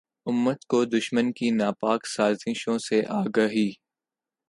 امت 0.27 0.59
کو 0.65 0.79
دشمن 0.87 1.31
کی 1.31 1.49
ناپاک 1.51 2.01
سازشوں 2.07 2.77
سے 2.87 3.01
آگاہی 3.19 3.69